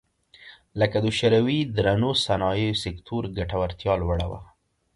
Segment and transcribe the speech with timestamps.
[0.79, 4.41] لکه د شوروي درنو صنایعو سکتور ګټورتیا لوړه وه